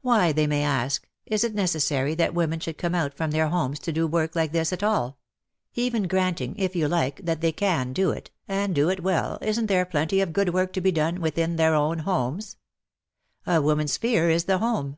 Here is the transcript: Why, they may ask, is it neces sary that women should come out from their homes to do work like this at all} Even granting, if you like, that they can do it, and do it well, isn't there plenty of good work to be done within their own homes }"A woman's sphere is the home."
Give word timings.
Why, 0.00 0.32
they 0.32 0.46
may 0.46 0.62
ask, 0.62 1.06
is 1.26 1.44
it 1.44 1.54
neces 1.54 1.82
sary 1.82 2.14
that 2.14 2.32
women 2.32 2.58
should 2.58 2.78
come 2.78 2.94
out 2.94 3.12
from 3.12 3.32
their 3.32 3.48
homes 3.48 3.78
to 3.80 3.92
do 3.92 4.06
work 4.06 4.34
like 4.34 4.52
this 4.52 4.72
at 4.72 4.82
all} 4.82 5.18
Even 5.74 6.04
granting, 6.08 6.54
if 6.56 6.74
you 6.74 6.88
like, 6.88 7.22
that 7.26 7.42
they 7.42 7.52
can 7.52 7.92
do 7.92 8.10
it, 8.10 8.30
and 8.48 8.74
do 8.74 8.88
it 8.88 9.02
well, 9.02 9.36
isn't 9.42 9.66
there 9.66 9.84
plenty 9.84 10.22
of 10.22 10.32
good 10.32 10.54
work 10.54 10.72
to 10.72 10.80
be 10.80 10.90
done 10.90 11.20
within 11.20 11.56
their 11.56 11.74
own 11.74 11.98
homes 11.98 12.56
}"A 13.46 13.60
woman's 13.60 13.92
sphere 13.92 14.30
is 14.30 14.44
the 14.44 14.56
home." 14.56 14.96